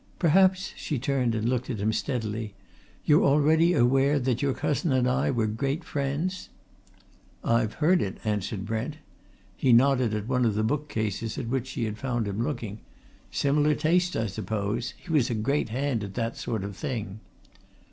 [0.17, 2.55] Perhaps" she turned and looked at him steadily
[3.05, 6.49] "you're already aware that your cousin and I were great friends?"
[7.43, 8.97] "I've heard it," answered Brent.
[9.55, 12.79] He nodded at one of the book cases at which she had found him looking.
[13.29, 14.95] "Similar tastes, I suppose?
[14.97, 17.19] He was a great hand at that sort of thing."